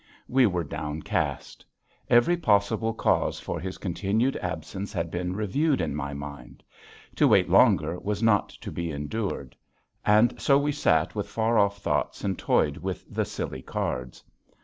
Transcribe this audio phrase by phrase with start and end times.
[0.27, 1.63] We were downcast.
[2.09, 6.63] Every possible cause for his continued absence had been reviewed in my mind.
[7.17, 9.55] To wait longer was not to be endured.
[10.03, 14.23] And so we sat with far off thoughts and toyed with the silly cards.